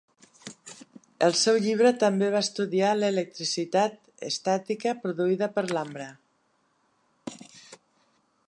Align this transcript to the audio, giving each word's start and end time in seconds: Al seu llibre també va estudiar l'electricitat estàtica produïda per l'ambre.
Al 1.25 1.35
seu 1.41 1.59
llibre 1.65 1.91
també 2.03 2.29
va 2.37 2.41
estudiar 2.47 2.95
l'electricitat 3.01 4.01
estàtica 4.31 4.97
produïda 5.05 5.51
per 5.59 5.69
l'ambre. 5.79 6.09